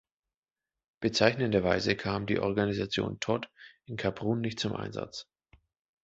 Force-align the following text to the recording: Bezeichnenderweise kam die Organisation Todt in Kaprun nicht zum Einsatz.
Bezeichnenderweise 0.99 1.95
kam 1.95 2.25
die 2.25 2.39
Organisation 2.39 3.19
Todt 3.19 3.51
in 3.85 3.97
Kaprun 3.97 4.41
nicht 4.41 4.59
zum 4.59 4.73
Einsatz. 4.75 5.27